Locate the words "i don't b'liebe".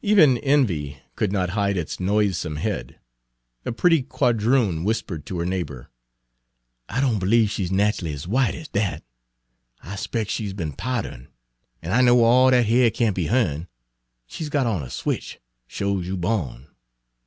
6.88-7.50